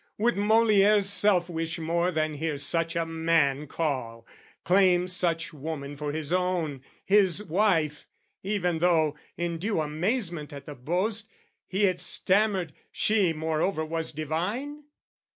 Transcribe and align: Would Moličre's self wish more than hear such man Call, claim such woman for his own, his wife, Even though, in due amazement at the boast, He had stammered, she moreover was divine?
Would 0.17 0.33
Moličre's 0.35 1.07
self 1.07 1.47
wish 1.47 1.77
more 1.77 2.09
than 2.09 2.33
hear 2.33 2.57
such 2.57 2.95
man 2.95 3.67
Call, 3.67 4.25
claim 4.63 5.07
such 5.07 5.53
woman 5.53 5.95
for 5.95 6.11
his 6.11 6.33
own, 6.33 6.81
his 7.05 7.43
wife, 7.43 8.07
Even 8.41 8.79
though, 8.79 9.15
in 9.37 9.59
due 9.59 9.79
amazement 9.79 10.53
at 10.53 10.65
the 10.65 10.73
boast, 10.73 11.29
He 11.67 11.83
had 11.83 12.01
stammered, 12.01 12.73
she 12.91 13.31
moreover 13.31 13.85
was 13.85 14.11
divine? 14.11 14.85